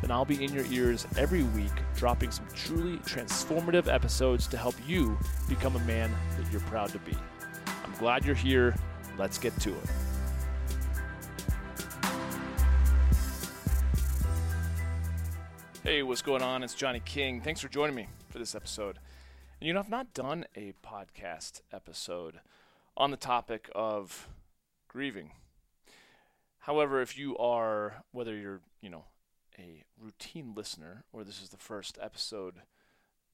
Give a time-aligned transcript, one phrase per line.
[0.00, 4.74] then I'll be in your ears every week, dropping some truly transformative episodes to help
[4.86, 7.16] you become a man that you're proud to be.
[7.84, 8.74] I'm glad you're here.
[9.18, 9.90] Let's get to it.
[15.82, 16.62] Hey, what's going on?
[16.62, 17.40] It's Johnny King.
[17.40, 18.98] Thanks for joining me for this episode.
[19.60, 22.40] And you know, I've not done a podcast episode
[22.96, 24.28] on the topic of
[24.86, 25.32] grieving.
[26.58, 29.04] However, if you are, whether you're, you know,
[29.58, 32.54] a routine listener or this is the first episode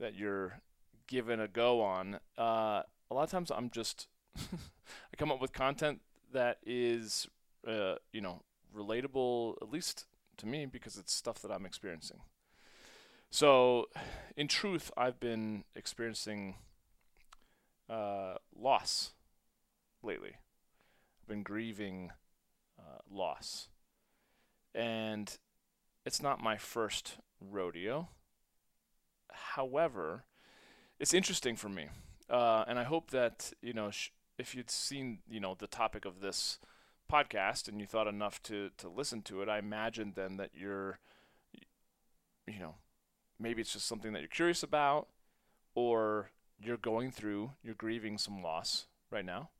[0.00, 0.60] that you're
[1.06, 4.08] given a go on, uh, a lot of times I'm just
[4.38, 6.00] I come up with content
[6.32, 7.28] that is
[7.66, 8.42] uh, you know
[8.76, 10.06] relatable at least
[10.38, 12.20] to me because it's stuff that I'm experiencing.
[13.30, 13.86] So,
[14.36, 16.54] in truth, I've been experiencing
[17.90, 19.10] uh, loss
[20.02, 20.36] lately.
[21.20, 22.12] I've been grieving
[22.78, 23.68] uh, loss,
[24.72, 25.36] and
[26.04, 28.08] it's not my first rodeo.
[29.32, 30.24] However,
[30.98, 31.88] it's interesting for me,
[32.30, 36.04] uh, and I hope that you know sh- if you'd seen you know the topic
[36.04, 36.58] of this
[37.10, 40.98] podcast and you thought enough to to listen to it, I imagine then that you're,
[42.46, 42.76] you know,
[43.38, 45.08] maybe it's just something that you're curious about,
[45.74, 49.50] or you're going through, you're grieving some loss right now,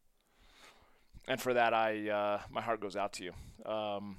[1.26, 3.32] and for that, I uh, my heart goes out to you.
[3.70, 4.18] Um,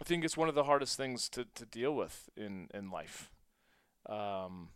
[0.00, 3.30] I think it's one of the hardest things to, to deal with in, in life.
[4.08, 4.70] Um,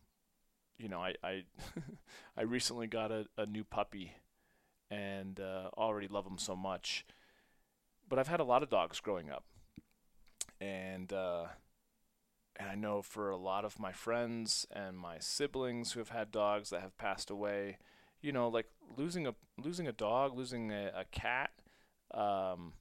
[0.79, 1.45] you know, I I,
[2.37, 4.13] I recently got a, a new puppy
[4.91, 7.07] and uh, already love him so much.
[8.09, 9.45] But I've had a lot of dogs growing up.
[10.61, 11.47] And uh,
[12.57, 16.31] and I know for a lot of my friends and my siblings who have had
[16.31, 17.79] dogs that have passed away,
[18.21, 18.67] you know, like
[18.97, 21.51] losing a losing a dog, losing a, a cat,
[22.13, 22.75] um,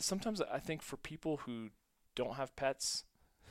[0.00, 1.70] sometimes I think for people who
[2.14, 3.04] don't have pets,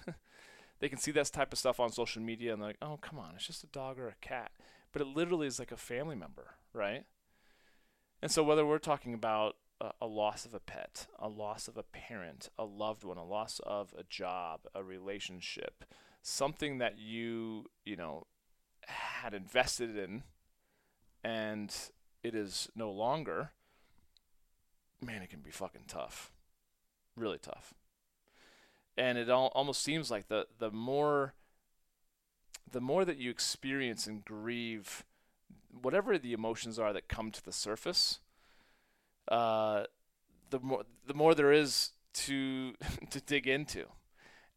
[0.80, 3.20] they can see that type of stuff on social media and they're like, oh, come
[3.20, 4.52] on, it's just a dog or a cat.
[4.92, 7.06] But it literally is like a family member, right?
[8.22, 11.78] And so whether we're talking about a, a loss of a pet, a loss of
[11.78, 15.84] a parent, a loved one, a loss of a job, a relationship,
[16.22, 18.26] something that you, you know,
[18.88, 20.24] had invested in
[21.24, 21.76] and
[22.24, 23.52] it is no longer,
[25.02, 26.32] man, it can be fucking tough
[27.16, 27.74] really tough.
[28.98, 31.34] And it all, almost seems like the the more
[32.72, 35.04] the more that you experience and grieve
[35.82, 38.20] whatever the emotions are that come to the surface,
[39.28, 39.84] uh,
[40.50, 42.74] the more the more there is to
[43.10, 43.86] to dig into.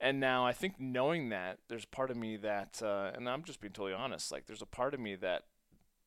[0.00, 3.60] And now I think knowing that there's part of me that, uh, and I'm just
[3.60, 5.42] being totally honest, like there's a part of me that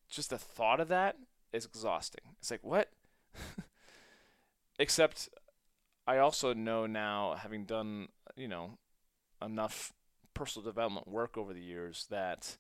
[0.10, 1.18] just the thought of that
[1.52, 2.22] is exhausting.
[2.40, 2.90] It's like what?
[4.80, 5.28] Except
[6.08, 8.78] I also know now, having done you know
[9.42, 9.94] enough
[10.34, 12.58] personal development work over the years, that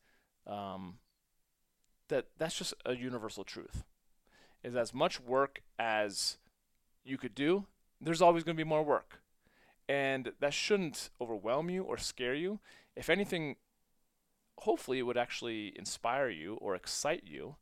[0.47, 0.99] um,
[2.09, 3.83] that that's just a universal truth.
[4.63, 6.37] Is as much work as
[7.03, 7.65] you could do,
[7.99, 9.21] there's always going to be more work,
[9.89, 12.59] and that shouldn't overwhelm you or scare you.
[12.95, 13.55] If anything,
[14.59, 17.55] hopefully it would actually inspire you or excite you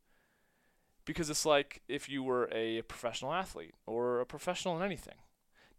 [1.06, 5.16] because it's like if you were a professional athlete or a professional in anything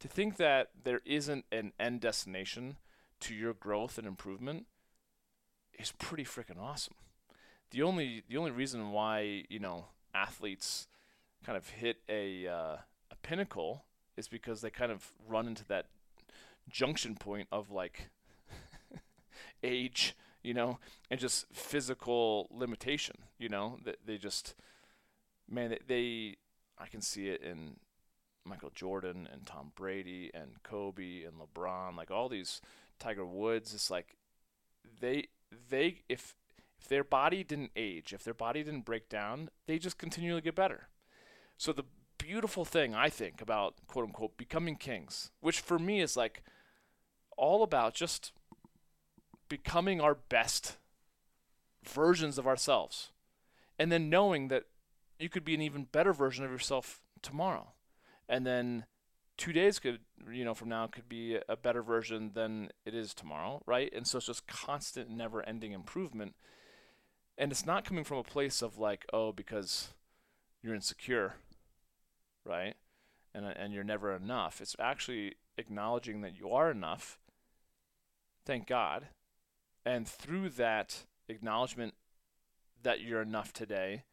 [0.01, 2.77] to think that there isn't an end destination
[3.19, 4.65] to your growth and improvement
[5.77, 6.95] is pretty freaking awesome.
[7.69, 10.87] The only the only reason why you know athletes
[11.45, 12.77] kind of hit a uh,
[13.11, 13.85] a pinnacle
[14.17, 15.85] is because they kind of run into that
[16.67, 18.09] junction point of like
[19.63, 20.79] age, you know,
[21.11, 23.17] and just physical limitation.
[23.37, 24.55] You know, that they, just
[25.47, 26.37] man they, they
[26.79, 27.77] I can see it in
[28.45, 32.61] Michael Jordan and Tom Brady and Kobe and LeBron, like all these
[32.99, 34.15] Tiger Woods, it's like
[34.99, 35.27] they
[35.69, 36.35] they if
[36.79, 40.55] if their body didn't age, if their body didn't break down, they just continually get
[40.55, 40.87] better.
[41.57, 41.85] So the
[42.17, 46.43] beautiful thing I think about quote unquote becoming kings, which for me is like
[47.37, 48.31] all about just
[49.49, 50.77] becoming our best
[51.83, 53.11] versions of ourselves.
[53.77, 54.65] And then knowing that
[55.19, 57.73] you could be an even better version of yourself tomorrow
[58.31, 58.85] and then
[59.37, 59.99] two days could
[60.31, 63.91] you know from now could be a better version than it is tomorrow, right?
[63.93, 66.35] And so it's just constant, never-ending improvement.
[67.37, 69.89] And it's not coming from a place of like, oh, because
[70.61, 71.35] you're insecure,
[72.45, 72.75] right?
[73.35, 74.61] And uh, and you're never enough.
[74.61, 77.19] It's actually acknowledging that you are enough.
[78.45, 79.07] Thank God.
[79.85, 81.95] And through that acknowledgement
[82.83, 84.03] that you're enough today,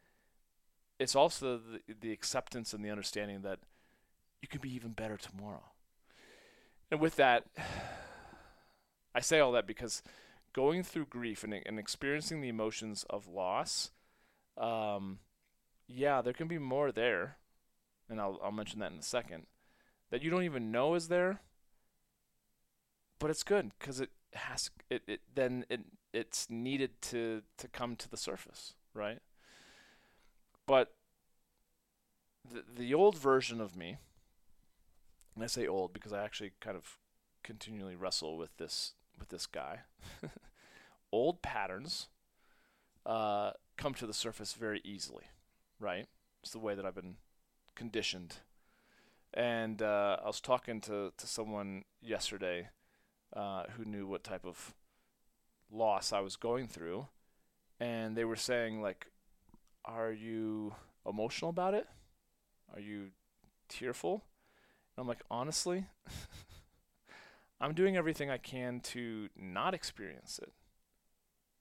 [0.98, 3.60] it's also the, the acceptance and the understanding that
[4.40, 5.64] you can be even better tomorrow.
[6.90, 7.44] And with that,
[9.14, 10.02] I say all that because
[10.52, 13.90] going through grief and, and experiencing the emotions of loss,
[14.56, 15.18] um,
[15.86, 17.36] yeah, there can be more there,
[18.08, 19.46] and I'll, I'll mention that in a second,
[20.10, 21.40] that you don't even know is there,
[23.18, 25.80] but it's good because it has it, it then it
[26.12, 29.20] it's needed to to come to the surface, right?
[30.66, 30.92] But
[32.48, 33.96] the the old version of me,
[35.38, 36.98] and I say old because I actually kind of
[37.44, 39.82] continually wrestle with this with this guy.
[41.12, 42.08] old patterns
[43.06, 45.26] uh, come to the surface very easily,
[45.78, 46.06] right?
[46.42, 47.18] It's the way that I've been
[47.76, 48.38] conditioned.
[49.32, 52.70] And uh, I was talking to, to someone yesterday
[53.32, 54.74] uh, who knew what type of
[55.70, 57.06] loss I was going through,
[57.78, 59.06] and they were saying like,
[59.84, 60.74] "Are you
[61.06, 61.86] emotional about it?
[62.74, 63.10] Are you
[63.68, 64.24] tearful?"
[64.98, 65.86] I'm like, honestly,
[67.60, 70.52] I'm doing everything I can to not experience it,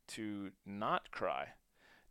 [0.10, 1.50] to not cry,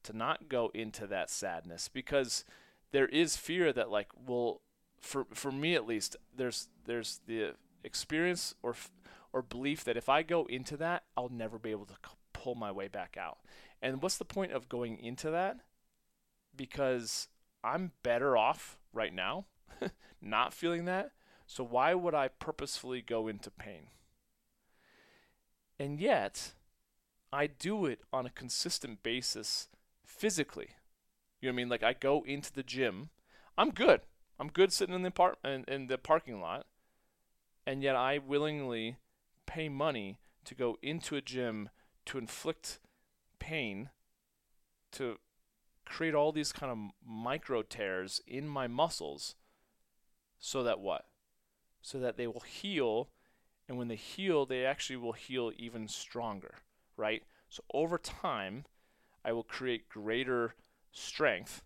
[0.04, 2.44] to not go into that sadness because
[2.92, 4.60] there is fear that like well
[5.00, 8.74] for for me at least there's there's the experience or
[9.32, 11.94] or belief that if I go into that, I'll never be able to
[12.32, 13.38] pull my way back out.
[13.82, 15.58] And what's the point of going into that?
[16.56, 17.28] Because
[17.62, 19.46] I'm better off right now
[20.20, 21.12] not feeling that.
[21.46, 23.88] So why would I purposefully go into pain?
[25.78, 26.52] And yet,
[27.32, 29.68] I do it on a consistent basis
[30.04, 30.70] physically.
[31.40, 31.68] You know what I mean?
[31.68, 33.10] Like I go into the gym.
[33.58, 34.00] I'm good.
[34.38, 36.66] I'm good sitting in the par- in, in the parking lot.
[37.66, 38.96] And yet I willingly
[39.44, 41.68] pay money to go into a gym
[42.06, 42.78] to inflict
[43.38, 43.90] pain,
[44.92, 45.18] to
[45.84, 49.34] create all these kind of micro tears in my muscles,
[50.38, 51.06] so that what?
[51.82, 53.08] So that they will heal,
[53.68, 56.54] and when they heal, they actually will heal even stronger,
[56.96, 57.22] right?
[57.48, 58.64] So over time,
[59.24, 60.54] I will create greater
[60.92, 61.62] strength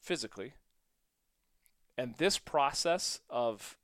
[0.00, 0.54] physically.
[1.96, 3.76] And this process of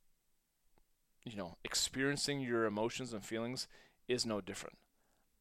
[1.31, 3.69] you know, experiencing your emotions and feelings
[4.07, 4.79] is no different.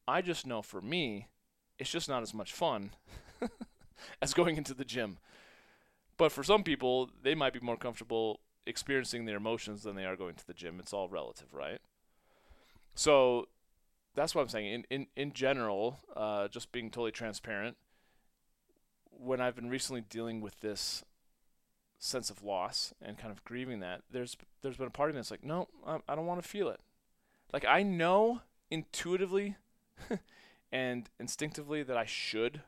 [0.06, 1.28] I just know for me,
[1.78, 2.90] it's just not as much fun
[4.22, 5.18] as going into the gym.
[6.16, 10.16] But for some people, they might be more comfortable experiencing their emotions than they are
[10.16, 10.78] going to the gym.
[10.78, 11.80] It's all relative, right?
[12.94, 13.48] So
[14.14, 14.72] that's what I'm saying.
[14.72, 17.76] In in in general, uh, just being totally transparent.
[19.10, 21.04] When I've been recently dealing with this
[21.98, 25.18] sense of loss and kind of grieving that, there's there's been a part of me
[25.18, 26.80] that's like, no, I, I don't want to feel it.
[27.52, 29.56] Like I know intuitively
[30.72, 32.62] and instinctively that I should.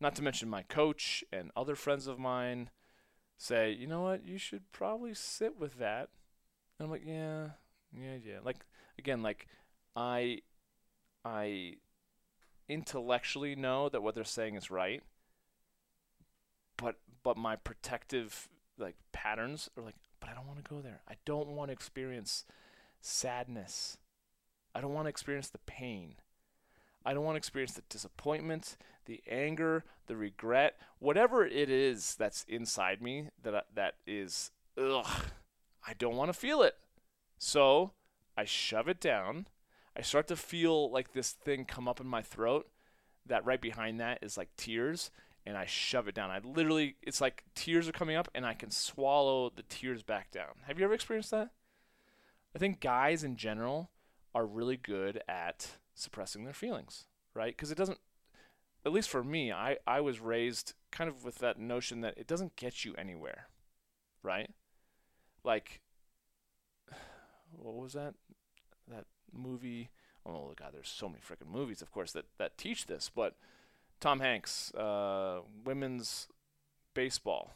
[0.00, 2.70] Not to mention my coach and other friends of mine
[3.38, 6.10] say, you know what, you should probably sit with that.
[6.78, 7.48] And I'm like, yeah,
[7.96, 8.38] yeah, yeah.
[8.44, 8.58] Like
[8.98, 9.46] again, like
[9.96, 10.42] I
[11.24, 11.76] I
[12.68, 15.02] intellectually know that what they're saying is right
[16.78, 18.48] but but my protective
[18.78, 21.00] like patterns are like but I don't want to go there.
[21.08, 22.44] I don't want to experience
[23.00, 23.98] sadness.
[24.74, 26.14] I don't want to experience the pain.
[27.08, 32.44] I don't want to experience the disappointment, the anger, the regret, whatever it is that's
[32.46, 35.06] inside me that that is ugh.
[35.86, 36.74] I don't want to feel it.
[37.38, 37.92] So,
[38.36, 39.46] I shove it down.
[39.96, 42.68] I start to feel like this thing come up in my throat
[43.24, 45.10] that right behind that is like tears
[45.46, 46.30] and I shove it down.
[46.30, 50.30] I literally, it's like tears are coming up and I can swallow the tears back
[50.30, 50.60] down.
[50.66, 51.52] Have you ever experienced that?
[52.54, 53.88] I think guys in general
[54.34, 57.56] are really good at suppressing their feelings, right?
[57.56, 57.98] Because it doesn't,
[58.84, 62.26] at least for me, I, I was raised kind of with that notion that it
[62.26, 63.48] doesn't get you anywhere,
[64.22, 64.50] right?
[65.44, 65.80] Like,
[67.52, 68.14] what was that?
[68.88, 69.90] That movie.
[70.26, 73.36] Oh, God, there's so many freaking movies, of course, that, that teach this, but
[74.00, 76.28] Tom Hanks, uh, women's
[76.94, 77.54] baseball,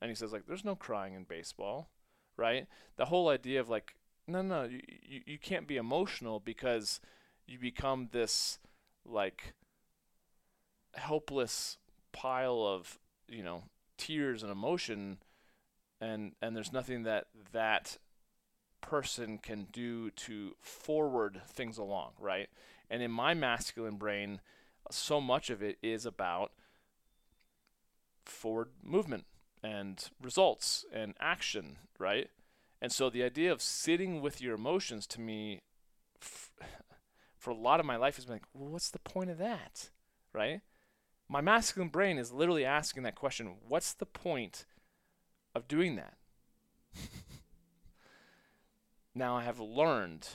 [0.00, 1.88] and he says like, "There's no crying in baseball,
[2.36, 3.94] right?" The whole idea of like,
[4.26, 7.00] no, no, you you, you can't be emotional because
[7.46, 8.58] you become this
[9.04, 9.54] like
[10.94, 11.78] helpless
[12.12, 13.64] pile of you know
[13.96, 15.18] tears and emotion,
[16.00, 17.98] and and there's nothing that that
[18.80, 22.48] person can do to forward things along, right?
[22.90, 24.40] And in my masculine brain,
[24.90, 26.52] so much of it is about
[28.24, 29.24] forward movement
[29.62, 32.28] and results and action, right?
[32.80, 35.62] And so the idea of sitting with your emotions to me,
[36.20, 36.50] f-
[37.42, 39.90] for a lot of my life, has been like, well, what's the point of that,
[40.32, 40.60] right?
[41.28, 44.64] My masculine brain is literally asking that question what's the point
[45.52, 46.14] of doing that?
[49.14, 50.28] now I have learned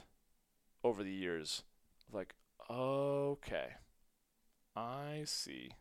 [0.84, 1.64] over the years,
[2.12, 2.36] like,
[2.70, 3.76] okay,
[4.76, 5.72] I see.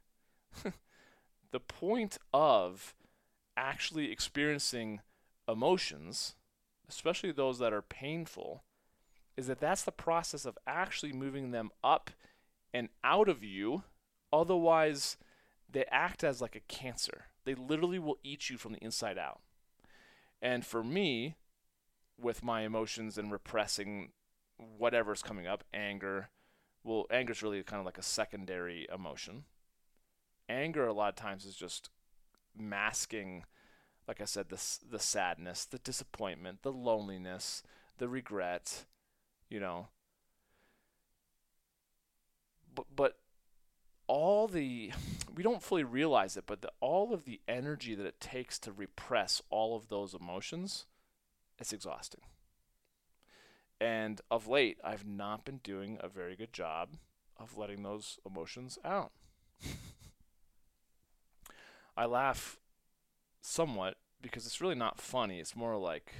[1.50, 2.94] the point of
[3.56, 5.00] actually experiencing
[5.48, 6.36] emotions,
[6.88, 8.62] especially those that are painful,
[9.36, 12.10] is that that's the process of actually moving them up
[12.72, 13.82] and out of you.
[14.32, 15.16] Otherwise,
[15.70, 17.26] they act as like a cancer.
[17.44, 19.40] They literally will eat you from the inside out.
[20.40, 21.36] And for me,
[22.18, 24.12] with my emotions and repressing
[24.56, 26.30] whatever's coming up, anger,
[26.82, 29.44] well, anger is really kind of like a secondary emotion.
[30.48, 31.90] Anger, a lot of times, is just
[32.56, 33.44] masking,
[34.06, 37.62] like I said, the the sadness, the disappointment, the loneliness,
[37.98, 38.84] the regret,
[39.48, 39.88] you know.
[42.74, 43.18] But but
[44.06, 44.92] all the
[45.34, 48.72] we don't fully realize it, but the, all of the energy that it takes to
[48.72, 50.86] repress all of those emotions,
[51.58, 52.22] it's exhausting.
[53.78, 56.96] And of late, I've not been doing a very good job
[57.36, 59.12] of letting those emotions out.
[61.96, 62.58] I laugh
[63.42, 65.38] somewhat because it's really not funny.
[65.38, 66.12] It's more like,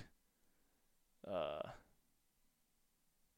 [1.26, 1.70] uh,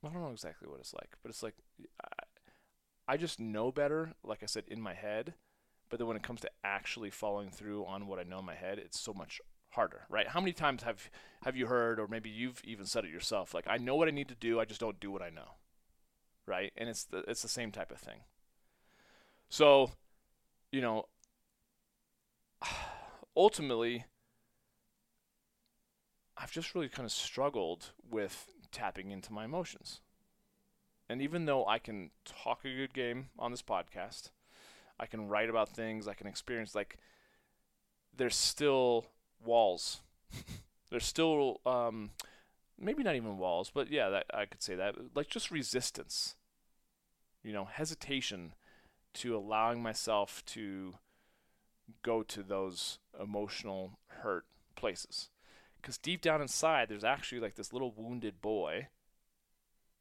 [0.04, 1.54] I don't know exactly what it's like, but it's like
[2.02, 4.12] I, I just know better.
[4.22, 5.34] Like I said, in my head,
[5.88, 8.54] but then when it comes to actually following through on what I know in my
[8.54, 9.40] head, it's so much
[9.70, 10.28] harder, right?
[10.28, 11.10] How many times have
[11.42, 13.54] have you heard, or maybe you've even said it yourself?
[13.54, 15.56] Like I know what I need to do, I just don't do what I know,
[16.46, 16.72] right?
[16.76, 18.20] And it's the it's the same type of thing.
[19.48, 19.90] So,
[20.70, 21.06] you know,
[23.36, 24.04] ultimately,
[26.36, 30.00] I've just really kind of struggled with tapping into my emotions.
[31.08, 34.30] And even though I can talk a good game on this podcast,
[35.00, 36.98] I can write about things, I can experience, like,
[38.14, 39.06] there's still
[39.42, 40.00] walls.
[40.90, 42.10] there's still, um,
[42.78, 44.96] maybe not even walls, but yeah, that I could say that.
[45.14, 46.34] Like, just resistance,
[47.42, 48.54] you know, hesitation
[49.14, 50.94] to allowing myself to
[52.02, 54.44] go to those emotional hurt
[54.76, 55.30] places.
[55.80, 58.88] Because deep down inside, there's actually like this little wounded boy,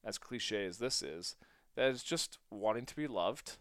[0.03, 1.35] as cliche as this is,
[1.75, 3.57] that is just wanting to be loved,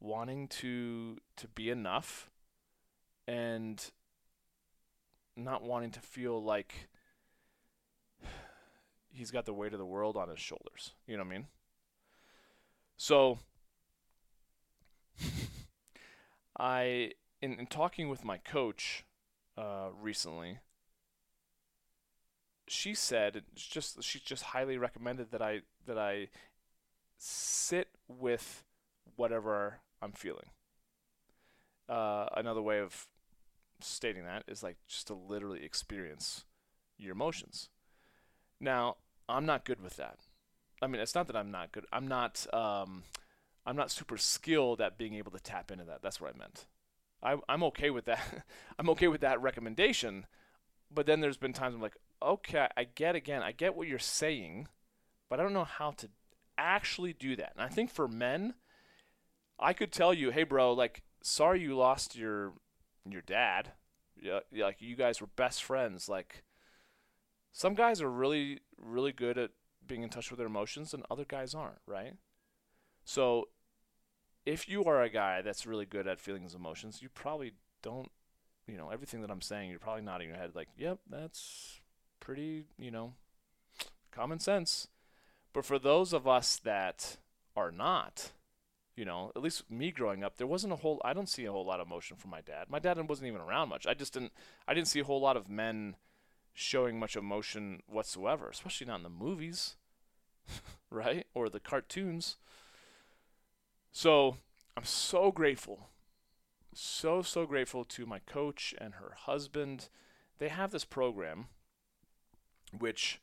[0.00, 2.30] wanting to to be enough,
[3.26, 3.90] and
[5.36, 6.88] not wanting to feel like
[9.10, 10.92] he's got the weight of the world on his shoulders.
[11.06, 11.46] You know what I mean?
[12.96, 13.38] So
[16.58, 19.04] I in, in talking with my coach
[19.56, 20.58] uh, recently,
[22.66, 26.28] she said just she just highly recommended that I that I
[27.18, 28.64] sit with
[29.16, 30.46] whatever I'm feeling.
[31.88, 33.06] Uh, another way of
[33.80, 36.44] stating that is like just to literally experience
[36.98, 37.68] your emotions.
[38.60, 38.96] Now,
[39.28, 40.18] I'm not good with that.
[40.80, 41.86] I mean, it's not that I'm not good.
[41.92, 42.46] I'm not.
[42.52, 43.04] Um,
[43.66, 46.02] I'm not super skilled at being able to tap into that.
[46.02, 46.66] That's what I meant.
[47.22, 48.44] I, I'm okay with that.
[48.78, 50.26] I'm okay with that recommendation.
[50.92, 53.98] But then there's been times I'm like, okay, I get again, I get what you're
[53.98, 54.68] saying,
[55.28, 56.08] but I don't know how to
[56.56, 57.52] actually do that.
[57.56, 58.54] And I think for men,
[59.58, 62.52] I could tell you, hey, bro, like, sorry you lost your
[63.08, 63.72] your dad.
[64.20, 66.08] Yeah, like you guys were best friends.
[66.08, 66.44] Like,
[67.52, 69.50] some guys are really, really good at
[69.86, 72.14] being in touch with their emotions, and other guys aren't, right?
[73.04, 73.48] So
[74.46, 77.52] if you are a guy that's really good at feelings emotions, you probably
[77.82, 78.10] don't,
[78.66, 81.80] you know, everything that I'm saying, you're probably nodding your head like, yep, that's
[82.24, 83.12] pretty, you know,
[84.10, 84.88] common sense.
[85.52, 87.18] But for those of us that
[87.54, 88.32] are not,
[88.96, 91.52] you know, at least me growing up, there wasn't a whole, I don't see a
[91.52, 92.66] whole lot of emotion from my dad.
[92.68, 93.86] My dad wasn't even around much.
[93.86, 94.32] I just didn't,
[94.66, 95.96] I didn't see a whole lot of men
[96.54, 99.76] showing much emotion whatsoever, especially not in the movies,
[100.90, 101.26] right?
[101.34, 102.36] Or the cartoons.
[103.92, 104.38] So
[104.76, 105.90] I'm so grateful,
[106.72, 109.88] so, so grateful to my coach and her husband.
[110.38, 111.46] They have this program,
[112.78, 113.20] which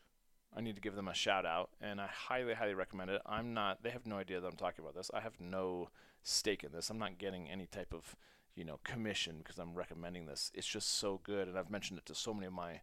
[0.55, 3.21] I need to give them a shout out, and I highly, highly recommend it.
[3.25, 5.11] I'm not, they have no idea that I'm talking about this.
[5.13, 5.89] I have no
[6.23, 6.89] stake in this.
[6.89, 8.15] I'm not getting any type of,
[8.55, 10.51] you know, commission because I'm recommending this.
[10.53, 12.81] It's just so good, and I've mentioned it to so many of my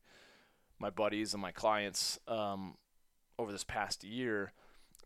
[0.80, 2.76] my buddies and my clients um,
[3.38, 4.52] over this past year,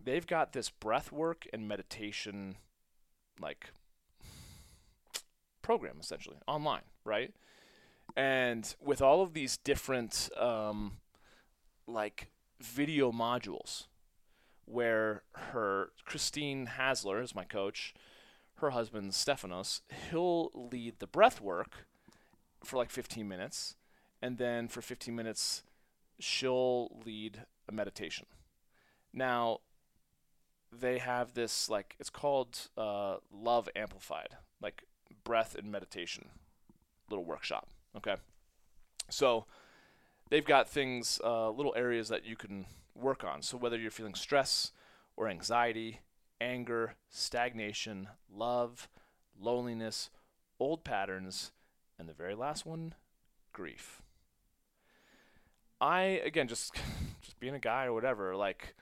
[0.02, 2.56] they've got this breath work and meditation
[3.40, 3.72] like
[5.62, 7.32] program essentially online, right?
[8.16, 10.98] And with all of these different um,
[11.86, 13.86] like video modules
[14.64, 17.94] where her Christine Hassler is my coach,
[18.56, 21.86] her husband Stefanos, he'll lead the breath work
[22.64, 23.74] for like 15 minutes
[24.20, 25.64] and then for 15 minutes
[26.18, 28.26] she'll lead a meditation.
[29.12, 29.58] Now,
[30.72, 34.84] they have this like it's called uh, Love Amplified, like
[35.24, 36.30] breath and meditation
[37.10, 37.68] little workshop.
[37.96, 38.16] Okay,
[39.10, 39.44] so
[40.32, 43.42] they've got things, uh, little areas that you can work on.
[43.42, 44.72] So whether you're feeling stress
[45.14, 46.00] or anxiety,
[46.40, 48.88] anger, stagnation, love,
[49.38, 50.08] loneliness,
[50.58, 51.52] old patterns,
[51.98, 52.94] and the very last one,
[53.52, 54.00] grief.
[55.82, 56.74] I again just
[57.20, 58.74] just being a guy or whatever, like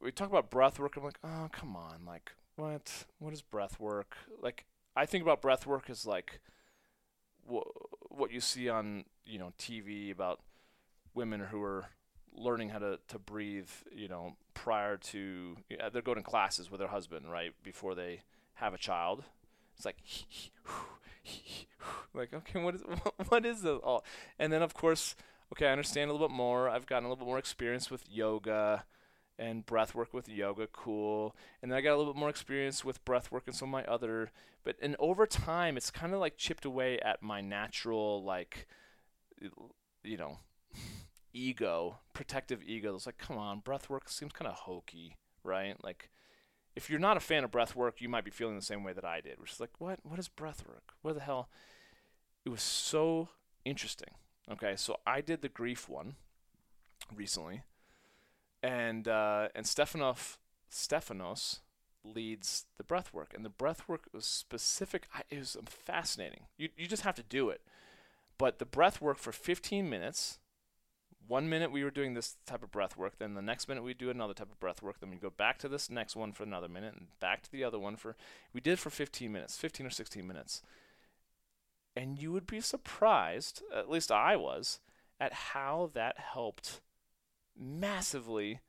[0.00, 0.96] we talk about breath work.
[0.96, 3.06] I'm like, oh come on, like what?
[3.18, 4.16] What is breath work?
[4.40, 6.40] Like I think about breath work as like
[7.48, 10.40] wh- what you see on you know TV about
[11.14, 11.86] women who are
[12.38, 16.80] learning how to, to breathe, you know, prior to yeah, they're going to classes with
[16.80, 18.22] their husband, right, before they
[18.54, 19.24] have a child.
[19.76, 19.96] It's like
[22.14, 22.82] like okay, what is
[23.28, 24.04] what is this all?
[24.38, 25.14] And then of course
[25.52, 26.68] okay, I understand a little bit more.
[26.68, 28.84] I've gotten a little bit more experience with yoga
[29.38, 31.36] and breath work with yoga, cool.
[31.62, 33.72] And then I got a little bit more experience with breath work and some of
[33.72, 34.30] my other.
[34.64, 38.66] But and over time, it's kind of like chipped away at my natural like,
[40.02, 40.38] you know,
[41.32, 42.94] ego, protective ego.
[42.94, 45.76] It's like, come on, breath work seems kind of hokey, right?
[45.82, 46.10] Like.
[46.74, 48.92] If you're not a fan of breath work, you might be feeling the same way
[48.92, 49.98] that I did, which is like, what?
[50.02, 50.92] What is breath work?
[51.00, 51.48] What the hell?
[52.44, 53.30] It was so
[53.64, 54.10] interesting
[54.50, 56.14] Okay, so I did the grief one
[57.14, 57.62] recently,
[58.62, 60.38] and uh, and Stefanos
[60.70, 61.60] Stefanos
[62.04, 65.08] leads the breath work, and the breath work was specific.
[65.30, 66.46] It was fascinating.
[66.56, 67.60] You you just have to do it,
[68.38, 70.38] but the breath work for 15 minutes.
[71.28, 73.94] One minute we were doing this type of breath work, then the next minute we
[73.94, 76.44] do another type of breath work, then we go back to this next one for
[76.44, 78.14] another minute, and back to the other one for.
[78.52, 80.62] We did for 15 minutes, 15 or 16 minutes
[81.96, 84.80] and you would be surprised, at least I was,
[85.18, 86.80] at how that helped
[87.58, 88.60] massively.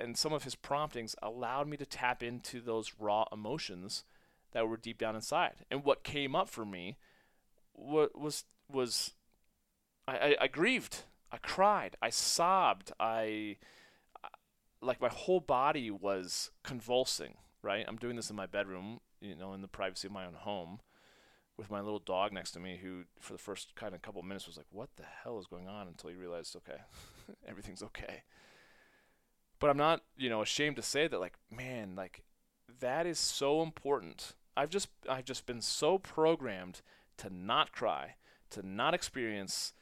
[0.00, 4.04] And some of his promptings allowed me to tap into those raw emotions
[4.52, 5.56] that were deep down inside.
[5.70, 6.96] And what came up for me
[7.74, 9.14] what was was
[10.06, 11.04] I, I, I grieved.
[11.30, 11.96] I cried.
[12.02, 12.92] I sobbed.
[13.00, 13.56] I
[14.80, 17.34] like my whole body was convulsing.
[17.62, 17.84] Right.
[17.86, 20.80] I'm doing this in my bedroom, you know, in the privacy of my own home
[21.56, 24.46] with my little dog next to me who for the first kind of couple minutes
[24.46, 25.86] was like what the hell is going on?
[25.86, 26.80] until he realized okay
[27.46, 28.22] everything's okay.
[29.58, 32.22] But i'm not you know ashamed to say that like man like
[32.80, 34.32] that is so important.
[34.56, 36.82] I've just i've just been so programmed
[37.18, 38.16] to not cry
[38.50, 39.72] to not experience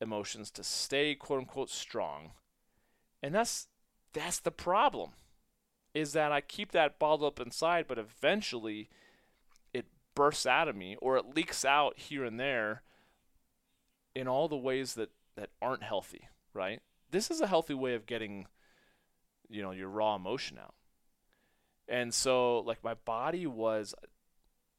[0.00, 2.32] emotions to stay quote unquote strong.
[3.22, 3.68] And that's
[4.12, 5.10] that's the problem
[5.94, 8.88] is that i keep that bottled up inside but eventually
[10.14, 12.82] bursts out of me or it leaks out here and there
[14.14, 16.80] in all the ways that, that aren't healthy, right?
[17.10, 18.46] This is a healthy way of getting,
[19.48, 20.74] you know, your raw emotion out.
[21.88, 23.94] And so, like, my body was,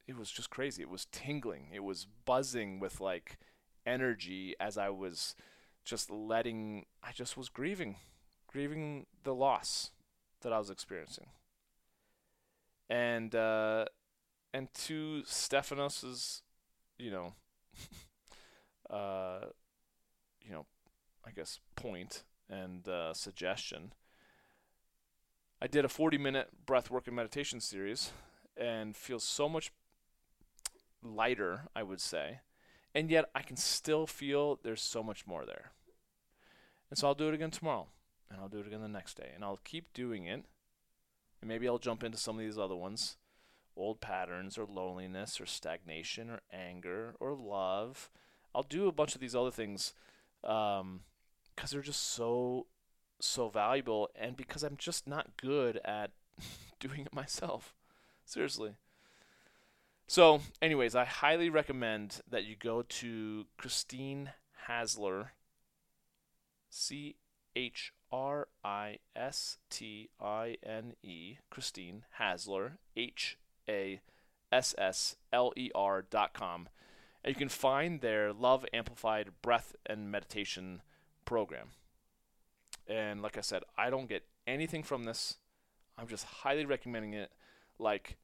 [0.07, 0.81] it was just crazy.
[0.81, 1.67] It was tingling.
[1.73, 3.37] It was buzzing with, like,
[3.85, 5.35] energy as I was
[5.83, 7.97] just letting, I just was grieving,
[8.47, 9.91] grieving the loss
[10.41, 11.27] that I was experiencing.
[12.89, 13.85] And, uh,
[14.53, 16.41] and to Stefanos's,
[16.97, 17.33] you know,
[18.89, 19.45] uh,
[20.43, 20.65] you know,
[21.25, 23.93] I guess point and uh, suggestion.
[25.61, 28.11] I did a 40 minute breath work and meditation series
[28.57, 29.71] and feel so much
[31.03, 32.39] lighter, I would say.
[32.93, 35.71] And yet I can still feel there's so much more there.
[36.89, 37.87] And so I'll do it again tomorrow.
[38.29, 39.29] And I'll do it again the next day.
[39.33, 40.43] And I'll keep doing it.
[41.39, 43.17] And maybe I'll jump into some of these other ones
[43.81, 48.09] old patterns or loneliness or stagnation or anger or love.
[48.53, 49.93] I'll do a bunch of these other things
[50.41, 51.01] because um,
[51.69, 52.67] they're just so
[53.19, 56.11] so valuable and because I'm just not good at
[56.79, 57.73] doing it myself.
[58.25, 58.75] Seriously.
[60.07, 64.31] So, anyways, I highly recommend that you go to Christine
[64.67, 65.31] Hassler,
[66.69, 67.15] C
[67.55, 74.01] H R I S T I N E, Christine Hassler, H a
[74.51, 76.67] S S L E R dot com.
[77.23, 80.81] And you can find their Love Amplified Breath and Meditation
[81.25, 81.69] program.
[82.87, 85.37] And like I said, I don't get anything from this.
[85.97, 87.31] I'm just highly recommending it.
[87.77, 88.17] Like,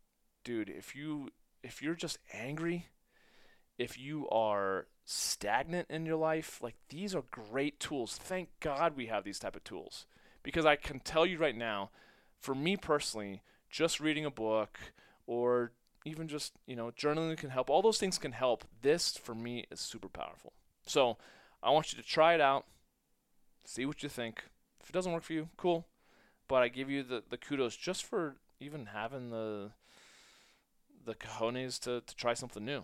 [0.44, 1.30] dude, if you
[1.64, 2.88] if you're just angry,
[3.78, 8.18] if you are stagnant in your life, like these are great tools.
[8.18, 10.06] Thank God we have these type of tools.
[10.44, 11.92] Because I can tell you right now,
[12.40, 14.80] for me personally, just reading a book
[15.28, 15.72] or
[16.06, 17.70] even just, you know, journaling can help.
[17.70, 18.64] All those things can help.
[18.82, 20.54] This for me is super powerful.
[20.86, 21.18] So,
[21.62, 22.66] I want you to try it out.
[23.66, 24.46] See what you think.
[24.82, 25.86] If it doesn't work for you, cool.
[26.48, 29.72] But I give you the, the kudos just for even having the
[31.06, 32.84] the cojones to, to try something new.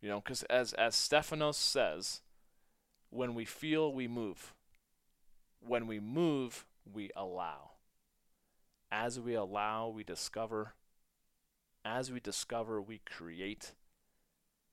[0.00, 2.20] You know, because as as Stefanos says,
[3.10, 4.54] when we feel, we move.
[5.60, 7.72] When we move, we allow.
[8.90, 10.74] As we allow, we discover.
[11.84, 13.72] As we discover, we create.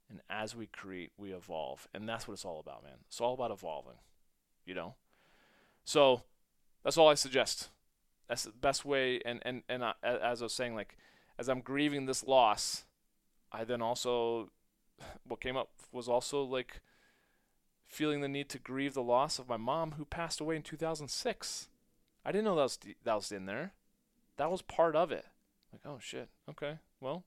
[0.09, 1.87] And as we create, we evolve.
[1.93, 2.97] And that's what it's all about, man.
[3.07, 3.97] It's all about evolving,
[4.65, 4.95] you know?
[5.83, 6.23] So
[6.83, 7.69] that's all I suggest.
[8.27, 9.21] That's the best way.
[9.25, 10.97] And, and, and I, as I was saying, like,
[11.37, 12.85] as I'm grieving this loss,
[13.51, 14.51] I then also,
[15.27, 16.81] what came up was also like
[17.87, 21.67] feeling the need to grieve the loss of my mom who passed away in 2006.
[22.25, 23.73] I didn't know that was, that was in there.
[24.37, 25.25] That was part of it.
[25.71, 27.23] Like, oh shit, okay, well,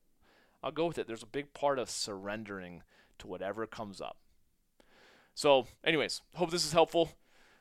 [0.62, 1.06] I'll go with it.
[1.06, 2.82] There's a big part of surrendering
[3.20, 4.16] to whatever comes up.
[5.34, 7.12] So, anyways, hope this is helpful.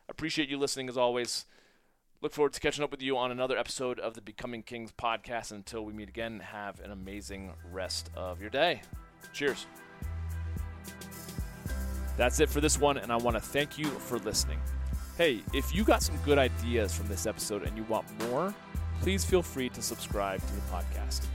[0.10, 1.45] Appreciate you listening as always.
[2.21, 5.51] Look forward to catching up with you on another episode of the Becoming Kings podcast.
[5.51, 8.82] Until we meet again, have an amazing rest of your day.
[9.32, 9.67] Cheers.
[12.17, 14.60] That's it for this one, and I want to thank you for listening.
[15.19, 18.56] Hey, if you got some good ideas from this episode and you want more,
[19.01, 21.27] please feel free to subscribe to the podcast.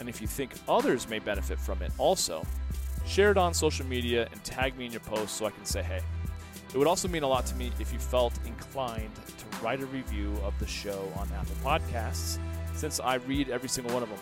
[0.00, 2.44] And if you think others may benefit from it also,
[3.06, 5.82] share it on social media and tag me in your post so I can say
[5.82, 6.00] hey.
[6.72, 9.86] It would also mean a lot to me if you felt inclined to write a
[9.86, 12.38] review of the show on Apple Podcasts,
[12.74, 14.18] since I read every single one of them.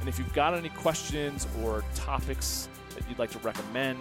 [0.00, 4.00] And if you've got any questions or topics that you'd like to recommend,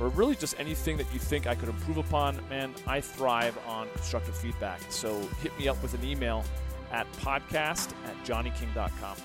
[0.00, 3.86] or really just anything that you think I could improve upon, man, I thrive on
[3.94, 4.80] constructive feedback.
[4.88, 6.42] So hit me up with an email
[6.90, 9.16] at podcast at johnnyking.com.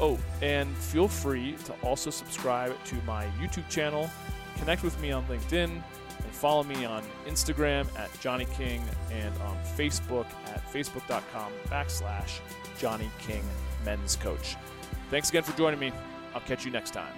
[0.00, 4.10] Oh, and feel free to also subscribe to my YouTube channel,
[4.56, 9.56] connect with me on LinkedIn, and follow me on Instagram at Johnny King and on
[9.76, 12.40] Facebook at facebook.com backslash
[12.78, 13.42] Johnny King
[13.84, 14.56] Men's Coach.
[15.10, 15.92] Thanks again for joining me.
[16.34, 17.12] I'll catch you next time.